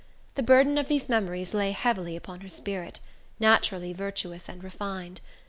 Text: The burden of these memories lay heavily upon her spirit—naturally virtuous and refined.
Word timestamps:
The 0.33 0.41
burden 0.41 0.79
of 0.79 0.87
these 0.87 1.07
memories 1.09 1.53
lay 1.53 1.73
heavily 1.73 2.15
upon 2.15 2.39
her 2.41 2.49
spirit—naturally 2.49 3.93
virtuous 3.93 4.49
and 4.49 4.63
refined. 4.63 5.21